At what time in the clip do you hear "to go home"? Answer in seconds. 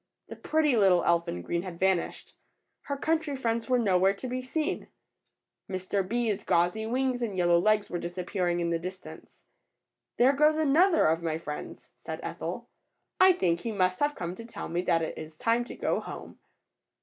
15.65-16.39